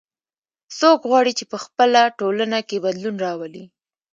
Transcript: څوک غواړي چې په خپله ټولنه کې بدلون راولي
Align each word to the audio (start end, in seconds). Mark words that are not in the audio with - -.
څوک 0.79 0.99
غواړي 1.09 1.31
چې 1.39 1.45
په 1.51 1.57
خپله 1.63 2.01
ټولنه 2.19 2.59
کې 2.67 2.83
بدلون 2.85 3.15
راولي 3.25 3.63